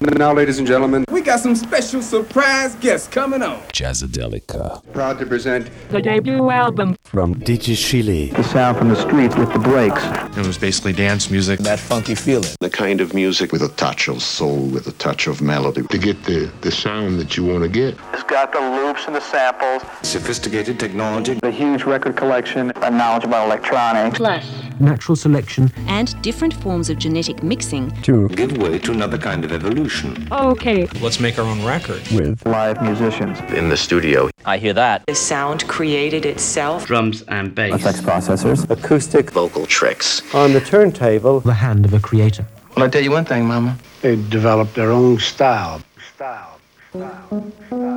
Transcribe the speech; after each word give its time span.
Now, 0.00 0.32
ladies 0.32 0.58
and 0.58 0.66
gentlemen, 0.66 1.04
We 1.10 1.22
got 1.22 1.40
some 1.40 1.56
special 1.56 2.02
surprise 2.02 2.74
guests 2.76 3.08
coming 3.08 3.42
on. 3.42 3.58
Jazzadelica. 3.72 4.80
proud 4.92 5.18
to 5.18 5.26
present 5.26 5.70
the 5.90 6.00
debut 6.00 6.50
album 6.50 6.96
From 7.04 7.34
DJ 7.34 7.76
Chile. 7.76 8.26
the 8.30 8.44
sound 8.44 8.78
from 8.78 8.88
the 8.90 8.96
streets 8.96 9.34
with 9.36 9.52
the 9.52 9.58
breaks. 9.58 10.02
It 10.36 10.46
was 10.46 10.56
basically 10.56 10.92
dance 10.92 11.30
music. 11.30 11.58
that 11.60 11.80
funky 11.80 12.14
feeling. 12.14 12.48
the 12.60 12.70
kind 12.70 13.00
of 13.00 13.12
music 13.12 13.50
with 13.50 13.62
a 13.62 13.68
touch 13.70 14.06
of 14.08 14.22
soul, 14.22 14.66
with 14.66 14.86
a 14.86 14.92
touch 14.92 15.26
of 15.26 15.40
melody. 15.42 15.82
to 15.82 15.98
get 15.98 16.22
the, 16.24 16.50
the 16.60 16.70
sound 16.70 17.18
that 17.18 17.36
you 17.36 17.44
want 17.44 17.64
to 17.64 17.68
get. 17.68 17.96
It's 18.14 18.22
got 18.22 18.52
the 18.52 18.60
loops 18.60 19.06
and 19.06 19.16
the 19.16 19.20
samples, 19.20 19.82
Sophisticated 20.02 20.78
technology. 20.78 21.38
a 21.42 21.50
huge 21.50 21.82
record 21.82 22.16
collection, 22.16 22.70
a 22.76 22.90
knowledge 22.90 23.24
about 23.24 23.46
electronics. 23.46 24.16
plus 24.18 24.44
natural 24.80 25.16
selection, 25.16 25.72
and 25.88 26.20
different 26.22 26.54
forms 26.54 26.88
of 26.88 26.98
genetic 26.98 27.42
mixing 27.42 27.90
To 28.02 28.28
Give 28.28 28.56
way 28.58 28.78
to 28.78 28.92
another 28.92 29.18
kind 29.18 29.44
of 29.44 29.50
evolution. 29.50 29.87
Oh, 30.30 30.50
okay 30.50 30.86
Let's 31.00 31.18
make 31.20 31.38
our 31.38 31.44
own 31.46 31.64
record. 31.64 32.02
with 32.12 32.44
Live 32.46 32.82
musicians. 32.82 33.38
In 33.52 33.68
the 33.68 33.76
studio, 33.76 34.28
I 34.44 34.58
hear 34.58 34.72
that. 34.74 35.04
The 35.06 35.14
sound 35.14 35.66
created 35.66 36.26
itself. 36.26 36.86
drums 36.86 37.22
and 37.28 37.54
bass. 37.54 37.74
Effects 37.74 38.00
processors. 38.00 38.68
acoustic 38.70 39.30
vocal 39.30 39.66
tricks. 39.66 40.22
on 40.34 40.52
the 40.52 40.60
turntable. 40.60 41.40
The 41.40 41.54
hand 41.54 41.84
of 41.84 41.94
a 41.94 42.00
creator. 42.00 42.44
Well, 42.76 42.84
I 42.84 42.88
tell 42.88 43.02
you 43.02 43.10
one 43.10 43.24
thing, 43.24 43.46
Mama. 43.46 43.76
They 44.02 44.16
developed 44.16 44.74
their 44.74 44.90
own 44.90 45.18
style. 45.18 45.80
Style. 46.14 46.60
style. 46.90 47.52
Style. 47.66 47.87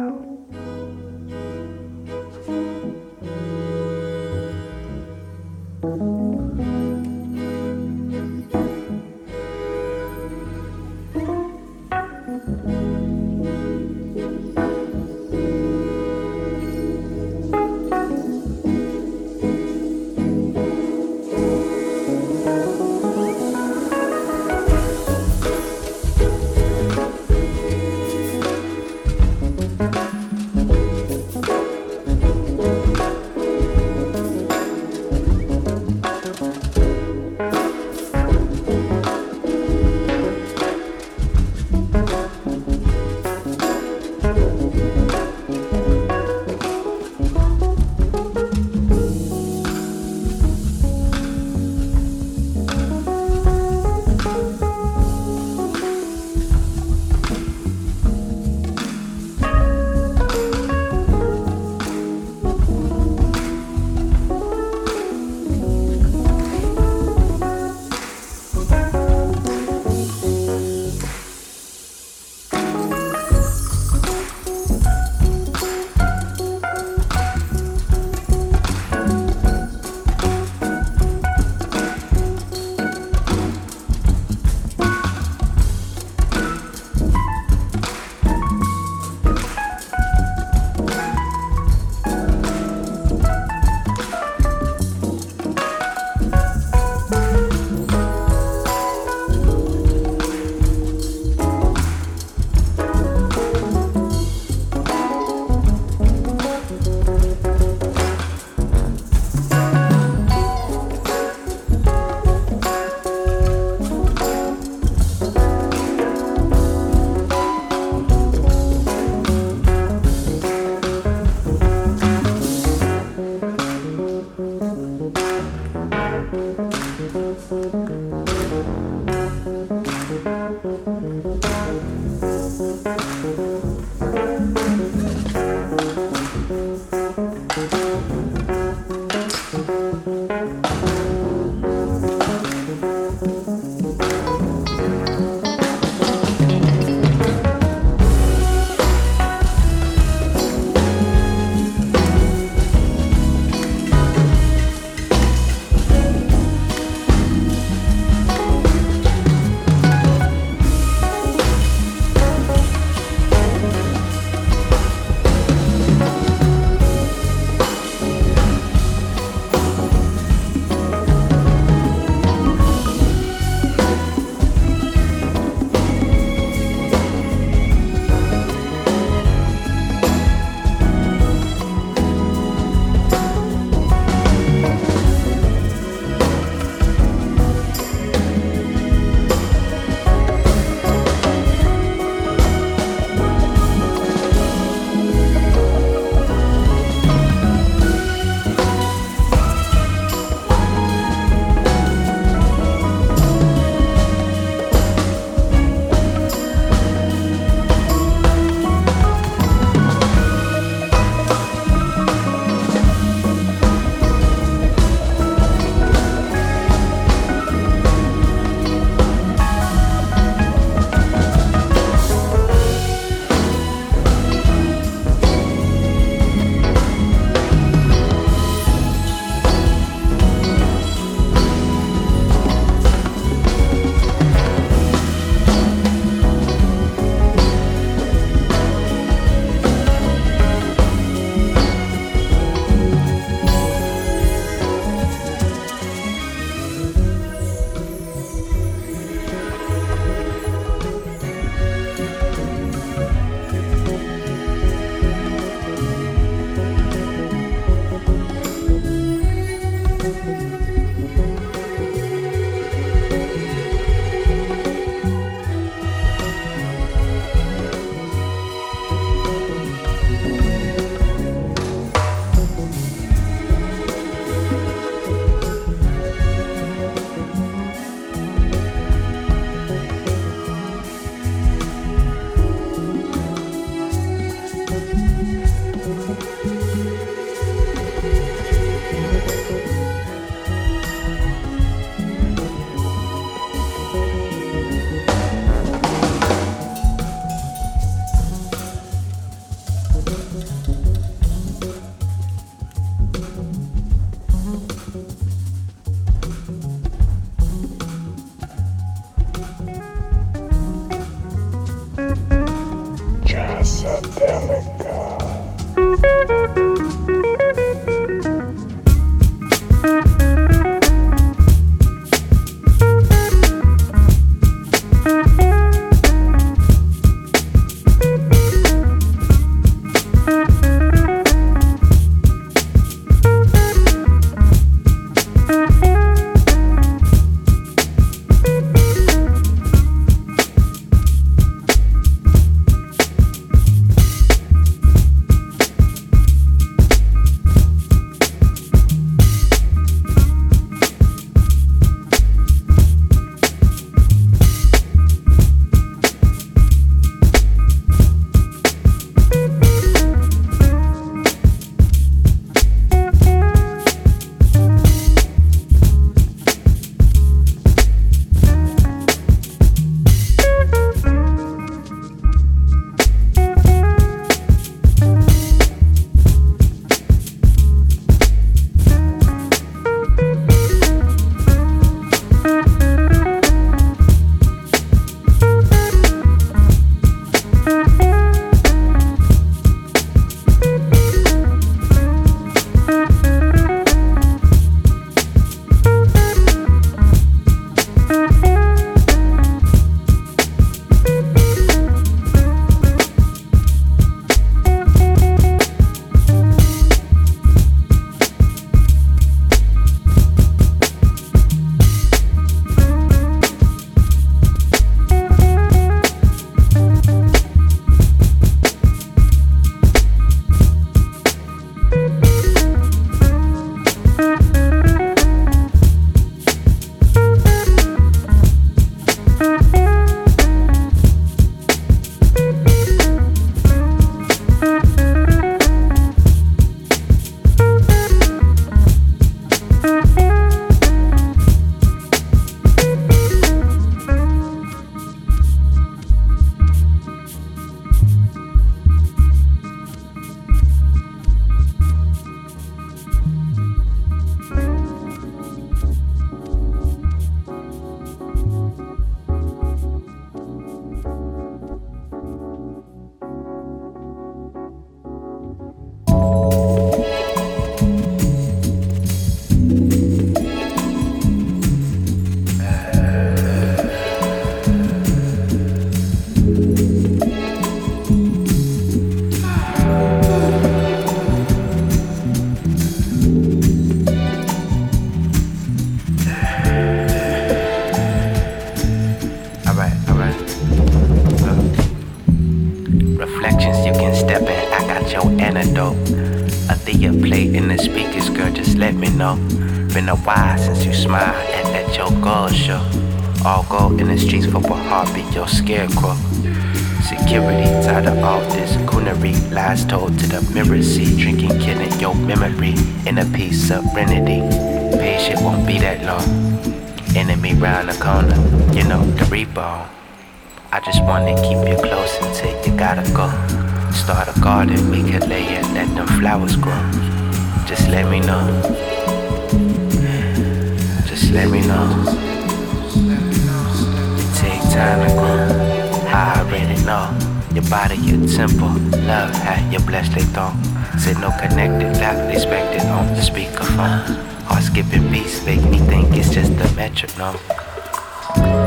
body, 537.72 537.96
your 537.96 538.28
temple, 538.28 538.76
love, 539.08 539.34
how 539.34 539.58
you 539.72 539.80
bless 539.80 540.10
they 540.14 540.28
thong. 540.36 540.62
Said 541.00 541.18
no 541.22 541.32
connected, 541.40 541.96
loudly 542.02 542.34
expected 542.34 542.86
on 542.88 543.08
the 543.16 543.22
speakerphone. 543.22 544.04
Heart 544.44 544.64
skipping 544.64 545.10
beats 545.10 545.44
make 545.46 545.64
me 545.64 545.80
think 545.80 546.12
it's 546.12 546.30
just 546.30 546.52
a 546.52 546.68
metronome. 546.76 547.40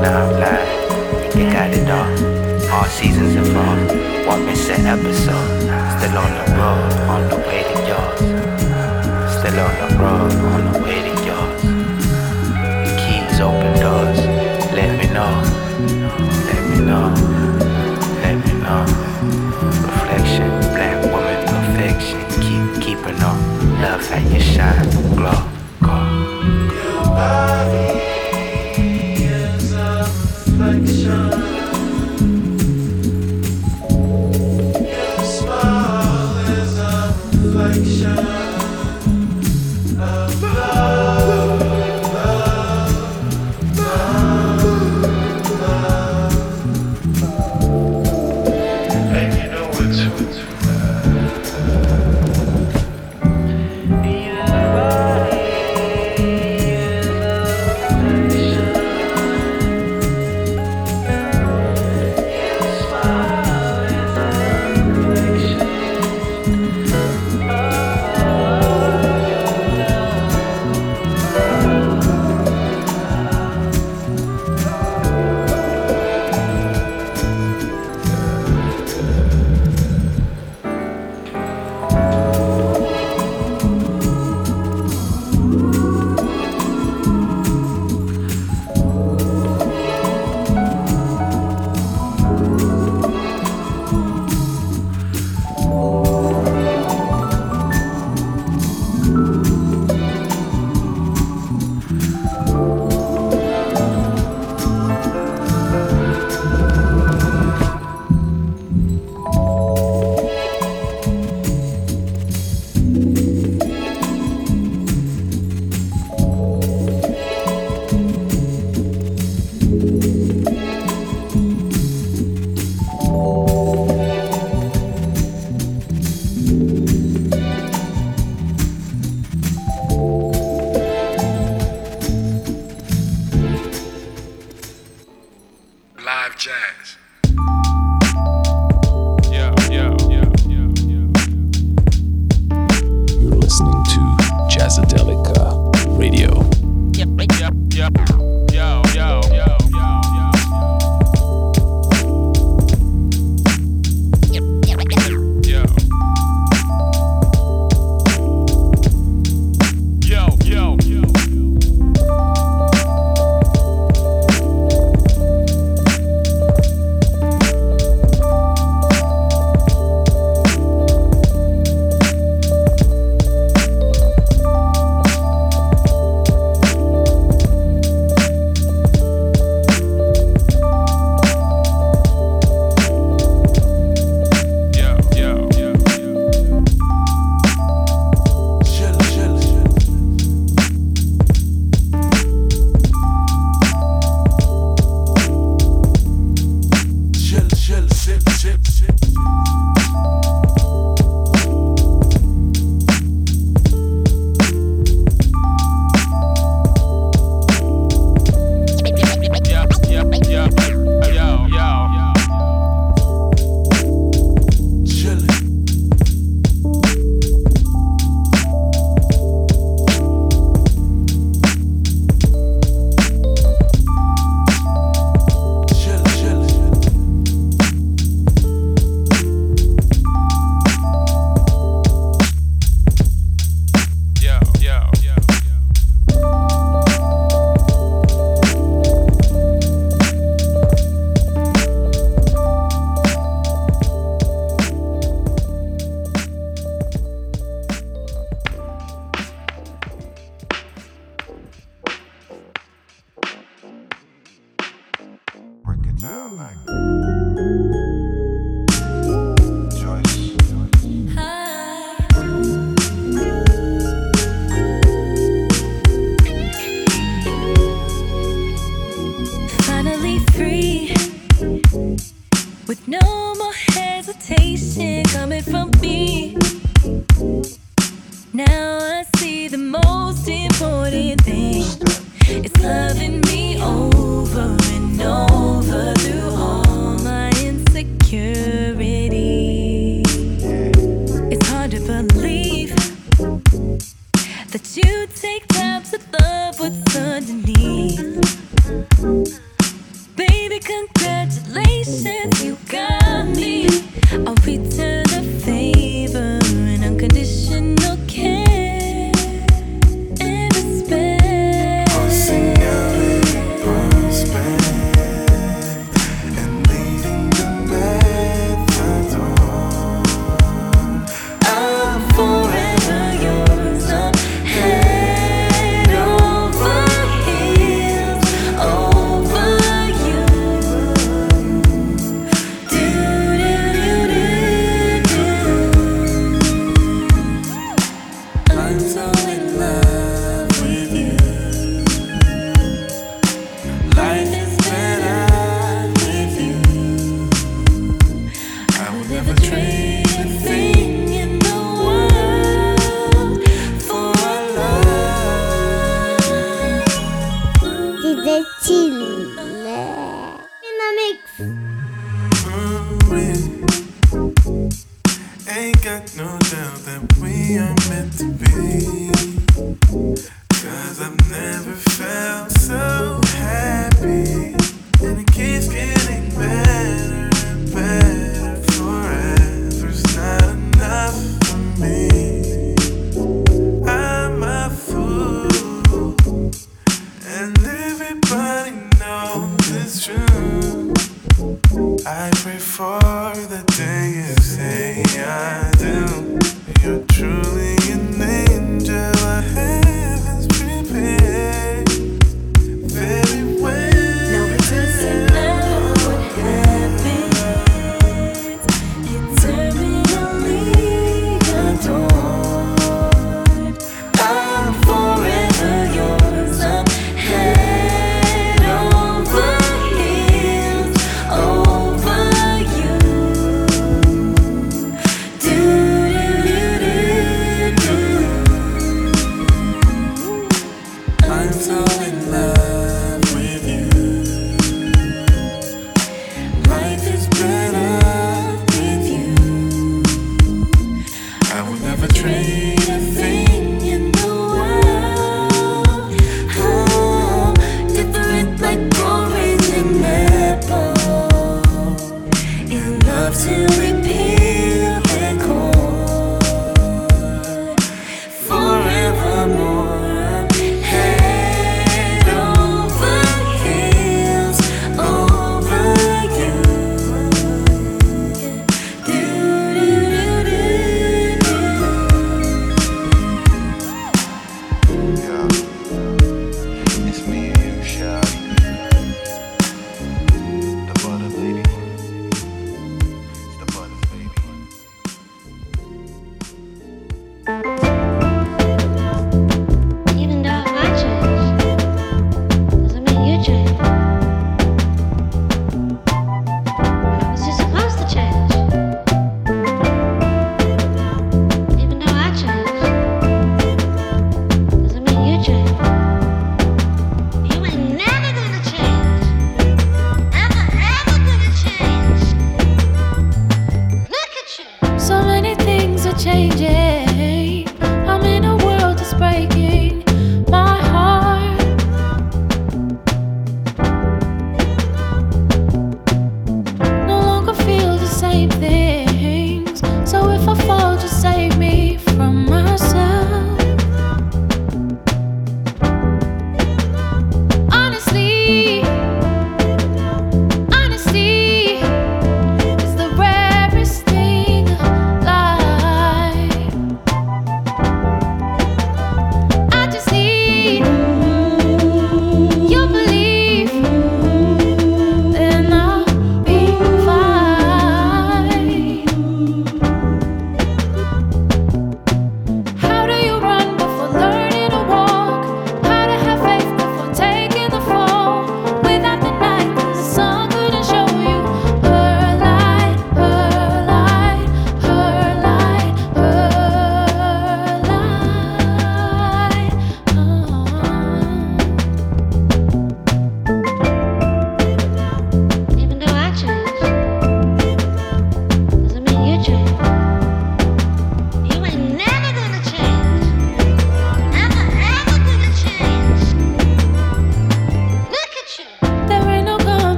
Now 0.00 0.24
I'm 0.24 0.32
lying, 0.40 1.36
you 1.36 1.44
got 1.52 1.70
it 1.76 1.90
all. 1.92 2.08
All 2.72 2.84
seasons 2.86 3.36
involved, 3.36 4.26
one 4.26 4.46
missing 4.46 4.86
episode. 4.86 5.48
Still 5.98 6.16
on 6.16 6.30
the 6.38 6.44
road, 6.56 6.92
on 7.12 7.22
the 7.28 7.36
way 7.46 7.62
to 7.68 7.76
yours. 7.90 8.20
Still 9.36 9.60
on 9.60 9.74
the 9.82 9.88
road, 10.00 10.32
on 10.32 10.72
the 10.72 10.78
way. 10.80 10.85
take 24.16 24.32
a 24.32 24.40
shot. 24.40 24.85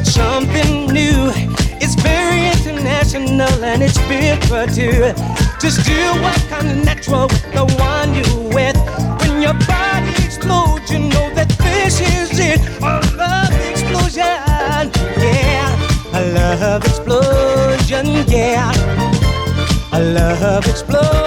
Not 0.00 0.06
something 0.06 0.86
new. 0.86 1.30
It's 1.78 1.94
very 1.96 2.46
international 2.46 3.62
and 3.62 3.82
it's 3.82 3.98
built 4.08 4.42
for 4.44 4.64
two. 4.66 5.12
Just 5.60 5.84
do 5.84 6.00
what 6.22 6.40
comes 6.48 6.72
natural 6.86 7.28
with 7.28 7.52
the 7.52 7.66
one 7.78 8.14
you 8.14 8.48
with. 8.48 8.78
When 9.20 9.42
your 9.42 9.52
body 9.68 10.08
explodes, 10.24 10.90
you 10.90 11.00
know 11.00 11.28
that 11.34 11.50
this 11.58 12.00
is 12.00 12.38
it. 12.38 12.60
A 12.80 13.02
love 13.14 13.52
explosion. 13.68 14.24
Yeah. 15.20 16.14
A 16.14 16.22
love 16.32 16.82
explosion. 16.86 18.06
Yeah. 18.26 18.72
A 19.92 20.00
love 20.00 20.66
explosion. 20.66 21.19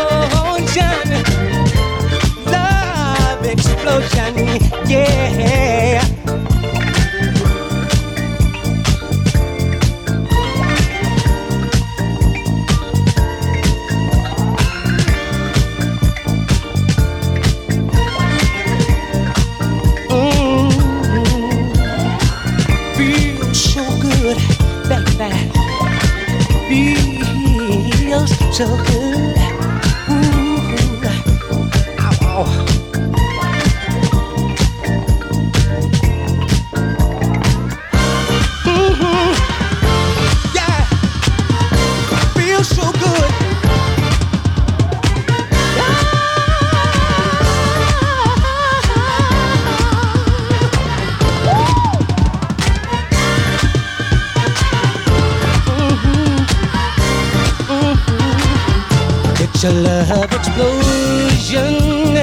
It's 59.65 59.71
a 59.71 59.79
love 59.79 60.33
explosion. 60.33 62.17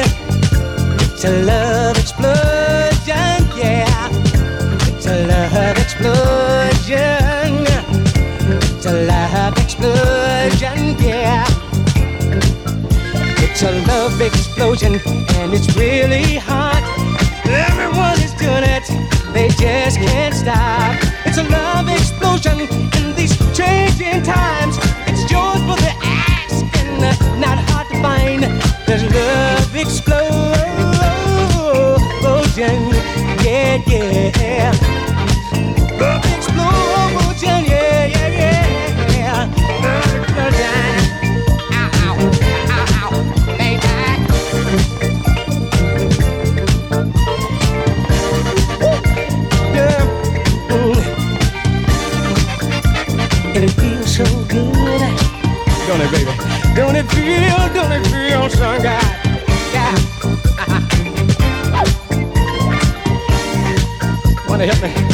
It's 1.00 1.24
a 1.24 1.42
love 1.42 1.96
explosion, 1.96 3.48
yeah. 3.56 4.10
It's 4.92 5.06
a 5.06 5.26
love 5.26 5.78
explosion. 5.78 7.64
It's 8.76 8.84
a 8.84 9.06
love 9.06 9.56
explosion, 9.56 10.98
yeah. 11.00 11.46
It's 13.40 13.62
a 13.62 13.72
love 13.86 14.20
explosion, 14.20 15.00
and 15.36 15.54
it's 15.54 15.74
really 15.74 16.36
hot. 16.36 16.84
Everyone 17.46 18.20
is 18.20 18.34
doing 18.34 18.64
it, 18.64 18.84
they 19.32 19.48
just 19.48 19.96
can't 19.96 20.34
stop. 20.34 20.94
It's 21.24 21.38
a 21.38 21.44
love 21.44 21.88
explosion 21.88 22.60
in 22.60 23.14
these 23.16 23.34
changing 23.56 24.24
times. 24.24 24.76
It's 25.06 25.30
yours 25.32 25.60
for 25.60 25.80
the 25.80 26.19
There's 28.90 29.04
love 29.14 29.76
explosion, 29.76 30.50
yeah, 33.44 33.78
yeah. 33.86 34.72
Love 36.00 36.24
explosion, 36.34 37.60
yeah, 37.70 38.06
yeah, 38.06 38.28
yeah. 39.14 39.46
Love 39.84 40.14
explosion. 40.18 40.90
Ow, 41.70 41.88
ow, 42.02 42.18
ow, 42.74 42.98
ow, 42.98 43.10
baby. 43.56 43.92
Yeah. 49.72 50.02
Mm. 50.68 50.98
And 53.54 53.62
it 53.64 53.70
feels 53.70 54.10
so 54.16 54.24
good. 54.48 55.00
Don't 55.86 56.00
it, 56.00 56.10
baby? 56.10 56.32
Don't 56.74 56.96
it 56.96 57.06
feel, 57.12 57.69
Wanna 64.48 64.64
help 64.64 64.82
me? 64.82 65.09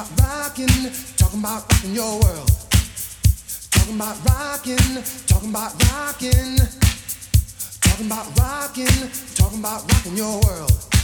about 0.00 0.20
rocking, 0.20 0.66
talking 1.16 1.40
about 1.40 1.70
rocking 1.70 1.94
your 1.94 2.20
world. 2.20 2.50
Talking 3.70 3.96
about 3.96 4.16
rocking, 4.24 5.02
talking 5.26 5.50
about 5.50 5.72
rocking. 5.92 6.56
Talking 7.80 8.06
about 8.06 8.38
rocking, 8.38 9.10
talking 9.34 9.58
about 9.58 9.92
rocking 9.92 10.16
your 10.16 10.40
world. 10.40 10.99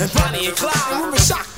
and 0.00 0.12
Bonnie 0.14 0.46
and 0.46 0.56
Clyde, 0.56 1.04
Ruben 1.04 1.18
Shock 1.18 1.49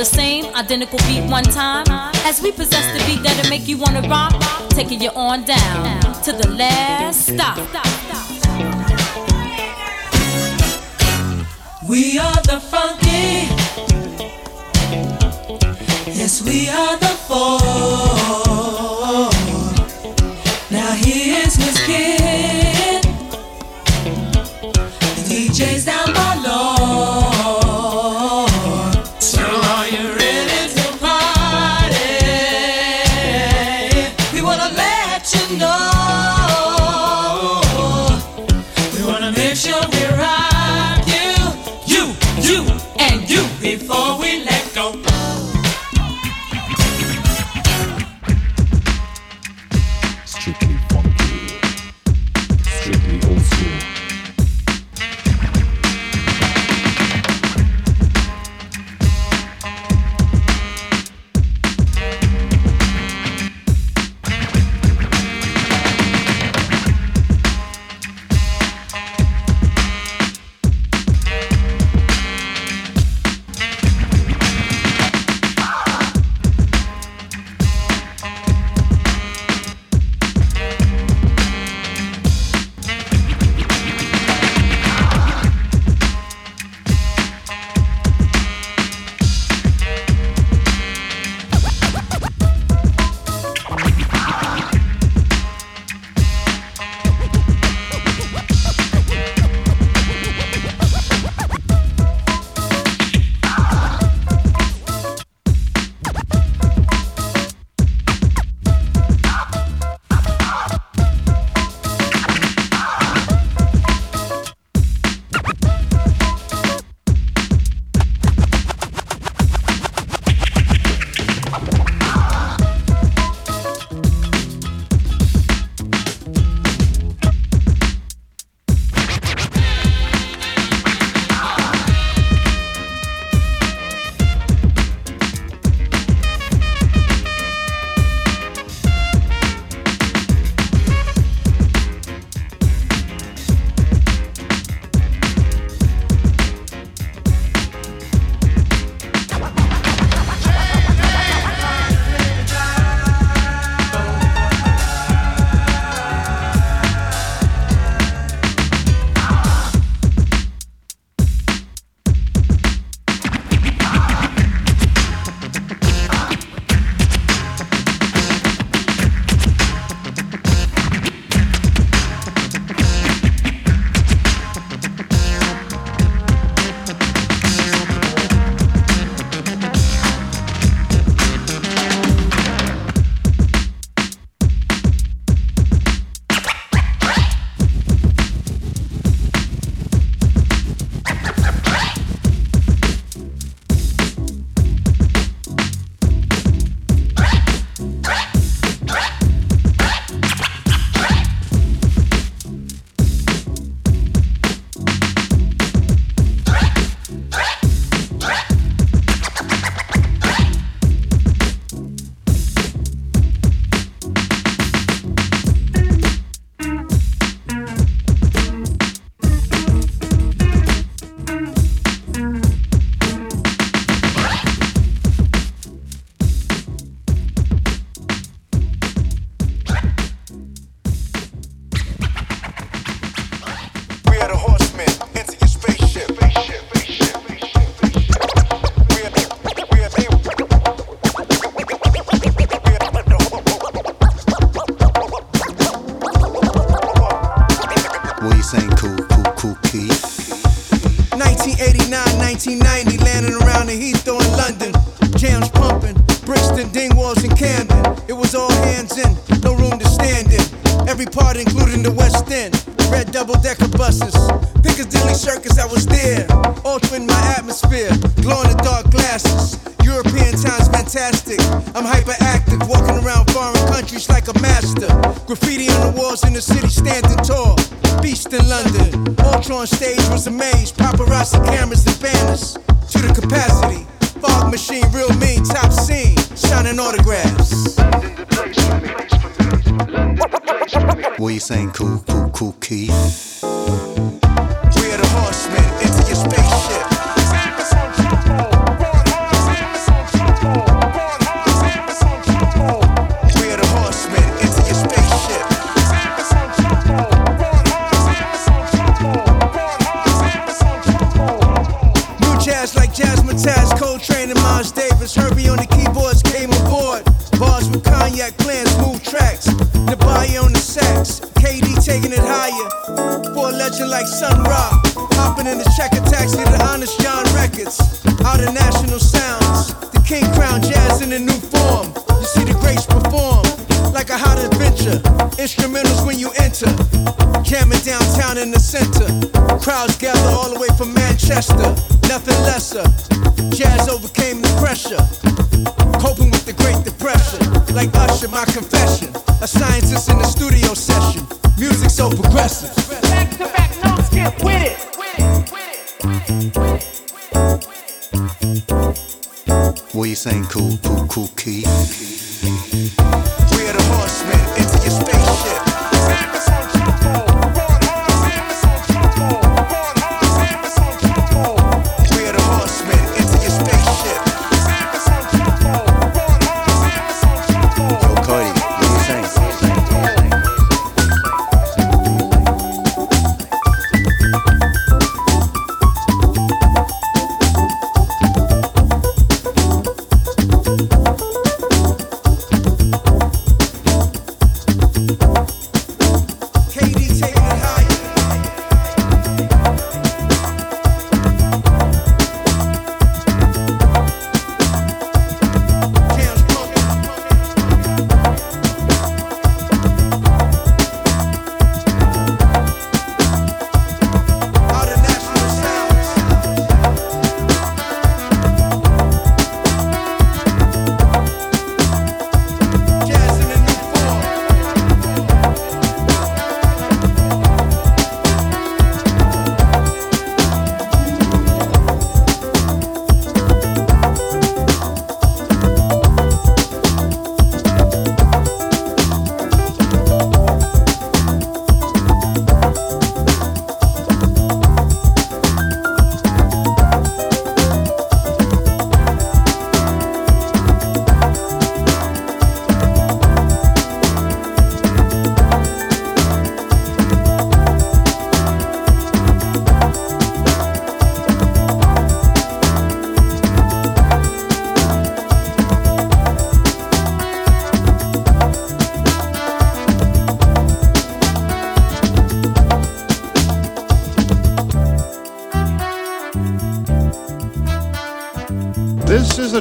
the 0.00 0.06
same, 0.06 0.46
identical 0.54 0.98
beat 1.00 1.22
one 1.30 1.44
time. 1.44 1.84
As 2.24 2.40
we 2.40 2.52
possess 2.52 2.86
the 2.96 3.04
beat 3.04 3.22
that'll 3.22 3.50
make 3.50 3.68
you 3.68 3.76
wanna 3.76 4.00
rock, 4.08 4.32
taking 4.70 4.98
you 4.98 5.10
on 5.10 5.44
down 5.44 6.00
to 6.22 6.32
the 6.32 6.48
last 6.56 7.26
stop. 7.26 7.58
We 11.86 12.18
are 12.18 12.40
the 12.50 12.60
funky. 12.72 13.48
Yes, 16.18 16.42
we 16.46 16.70
are 16.70 16.96
the 16.96 17.14
four. 17.28 18.49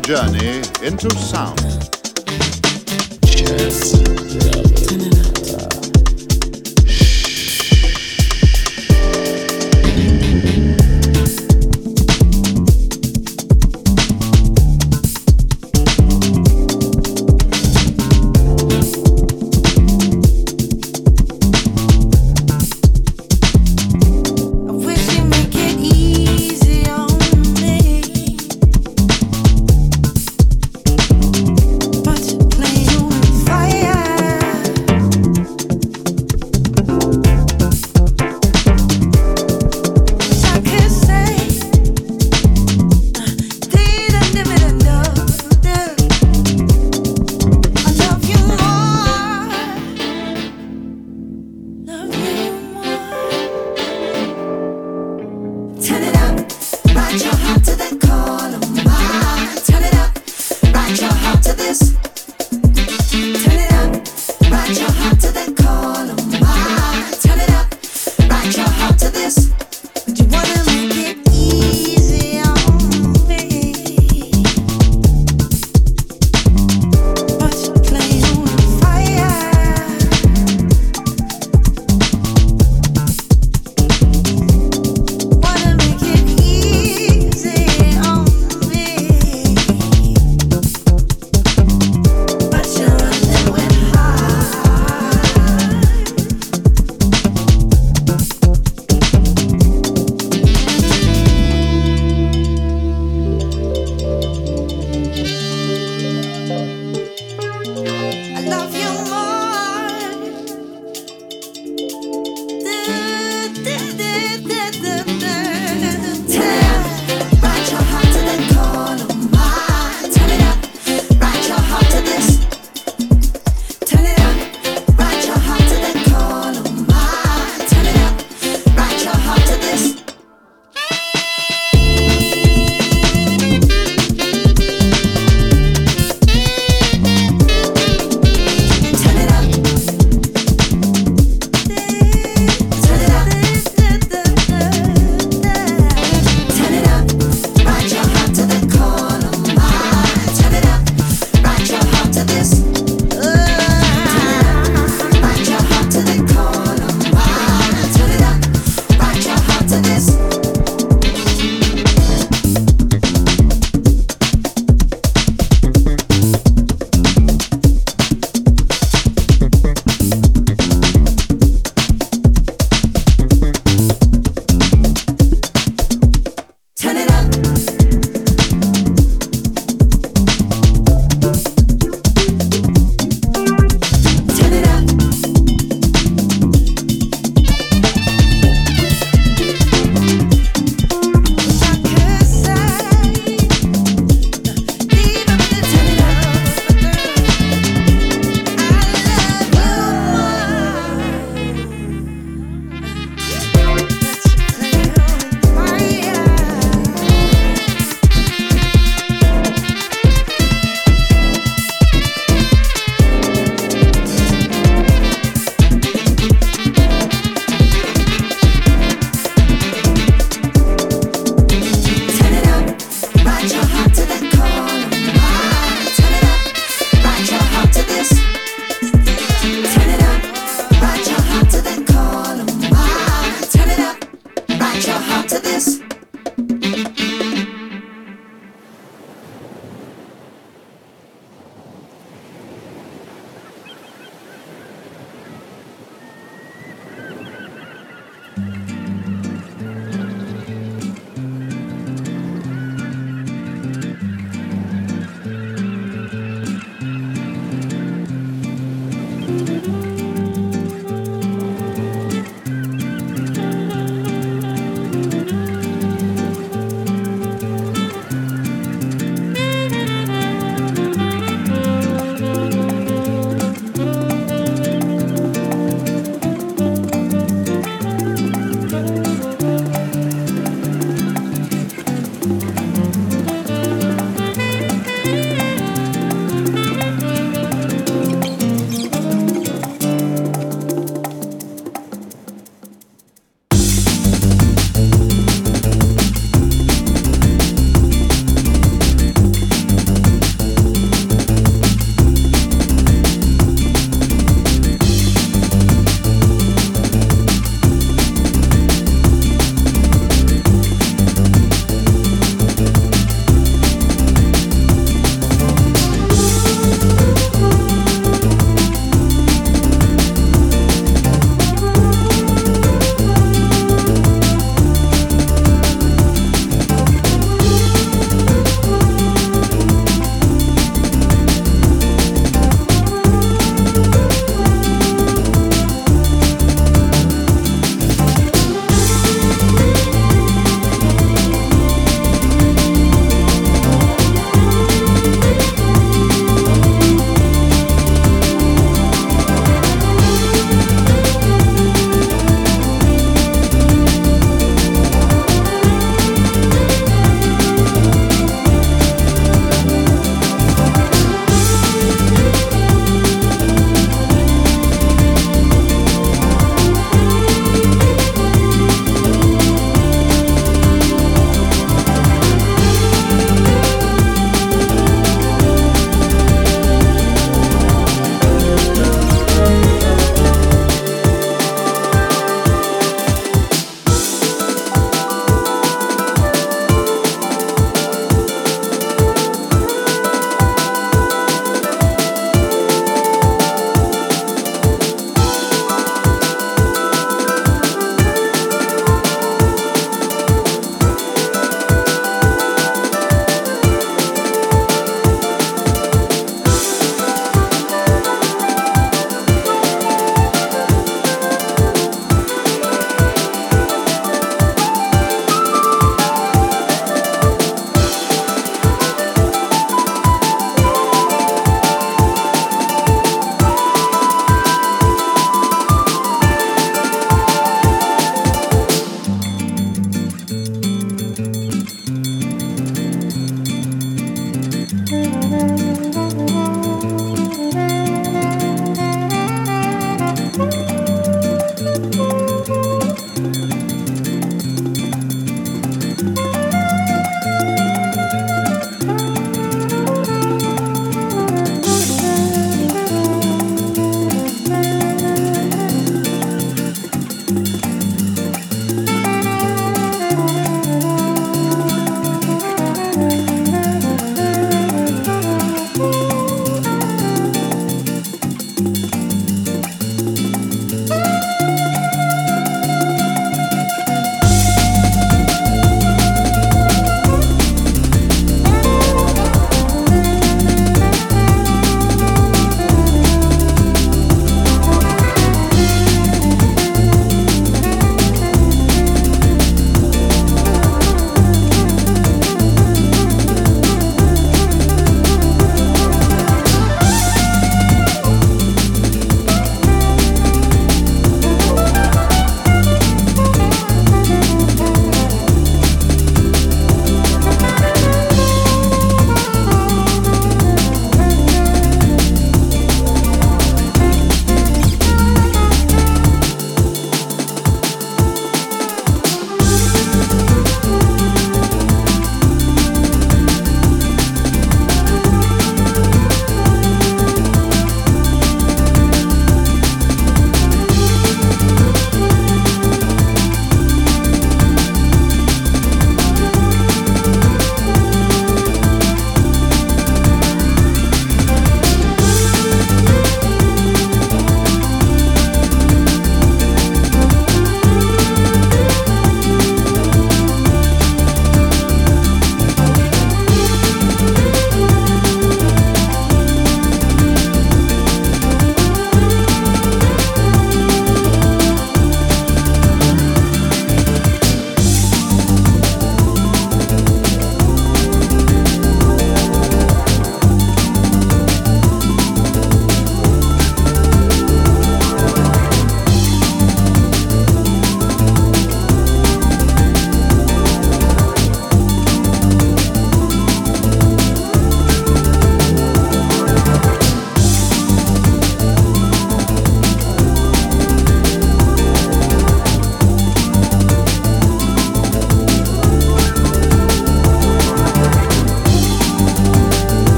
Journey 0.00 0.62
into 0.82 1.10
sound. 1.10 1.67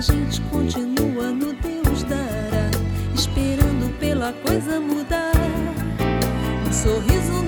a 0.00 0.02
gente 0.02 0.40
continua 0.50 1.30
no 1.30 1.52
Deus 1.52 2.02
dará, 2.04 2.70
esperando 3.14 3.94
pela 3.98 4.32
coisa 4.32 4.80
mudar. 4.80 5.30
Um 6.66 6.72
sorriso 6.72 7.39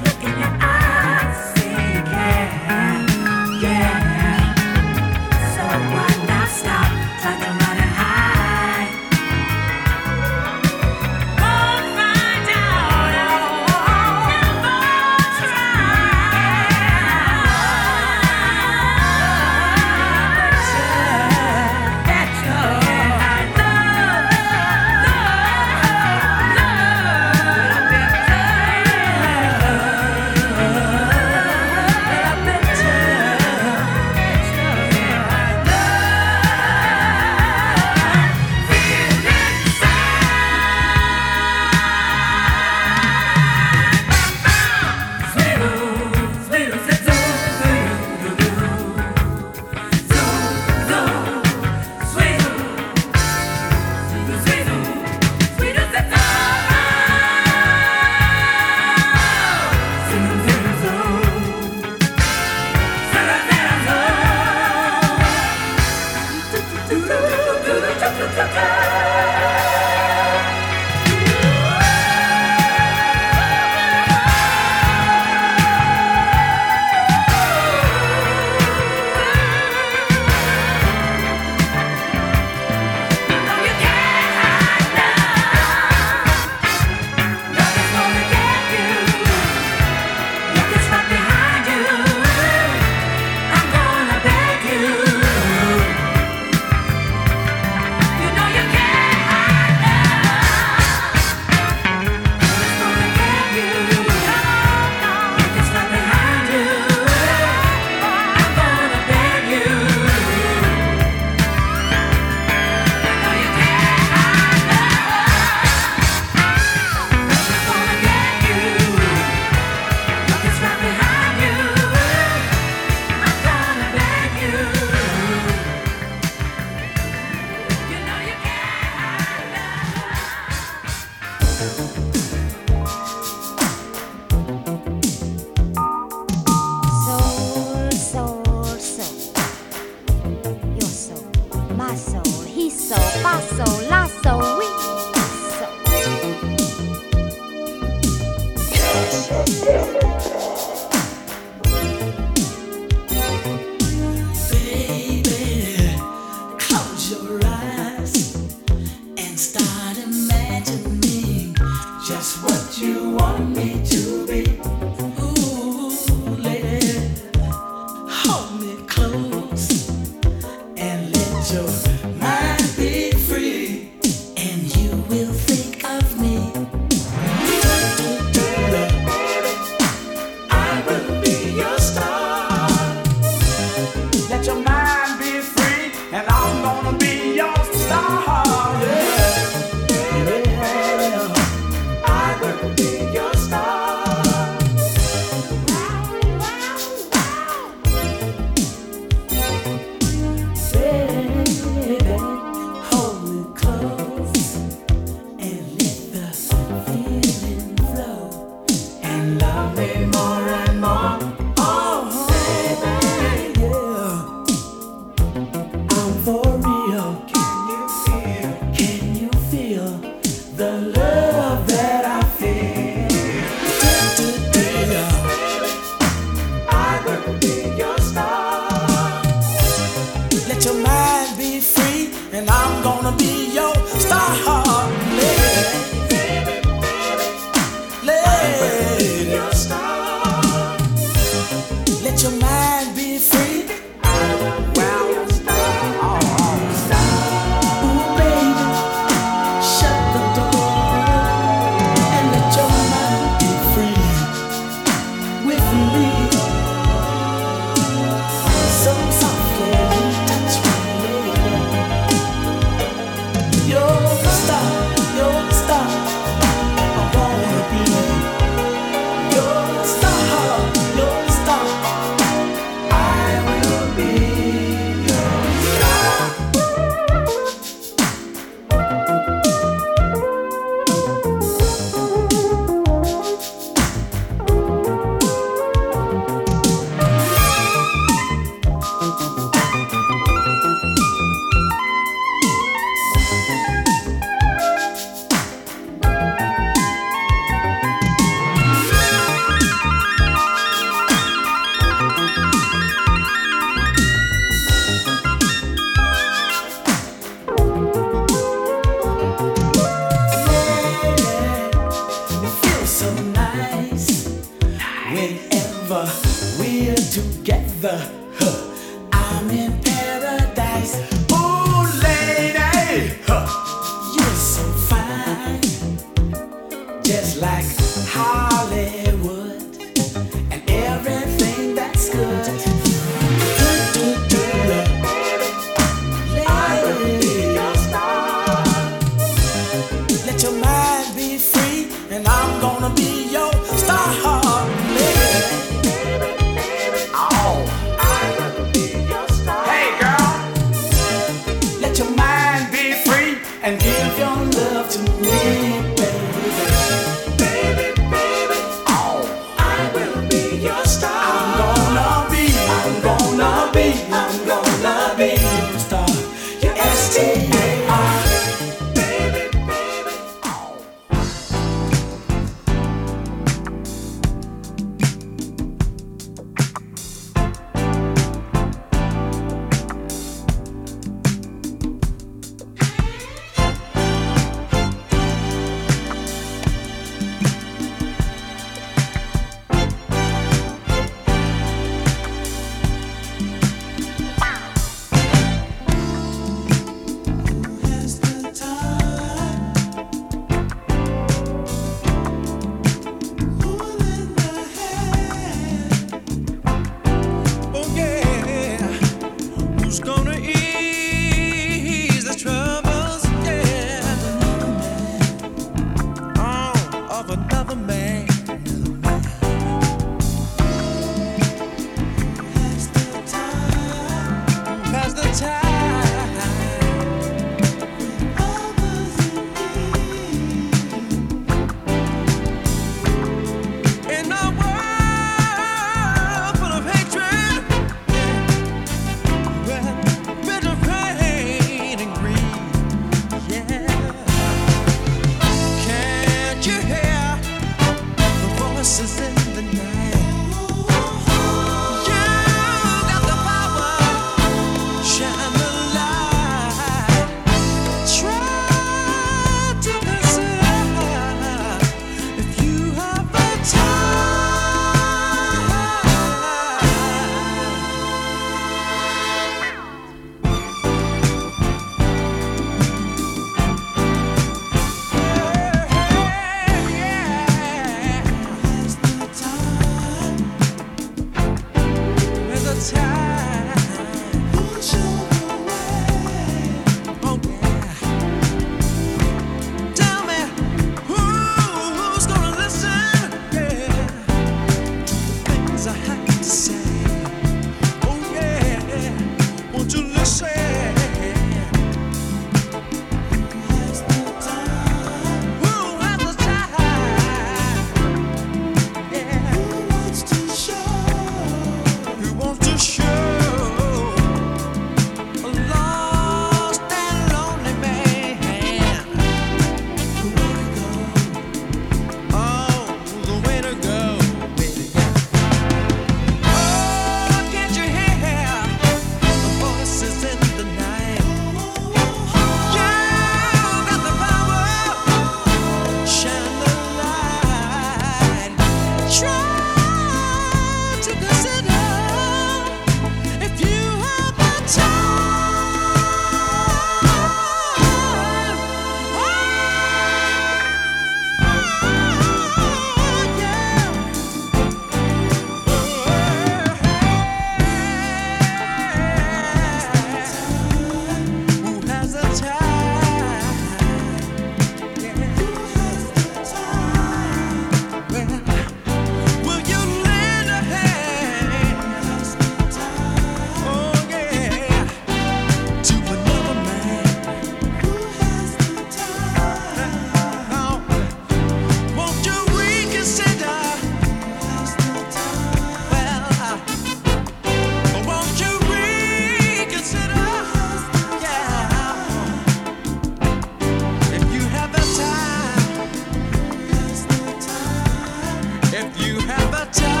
time. 599.65 600.00